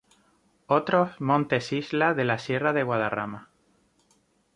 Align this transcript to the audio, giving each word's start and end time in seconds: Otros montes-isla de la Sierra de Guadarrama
Otros 0.65 1.21
montes-isla 1.21 2.15
de 2.15 2.25
la 2.25 2.39
Sierra 2.39 2.73
de 2.73 2.81
Guadarrama 2.81 3.51